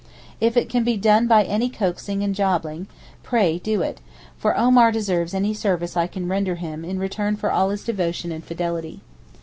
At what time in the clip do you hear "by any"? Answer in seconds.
1.27-1.69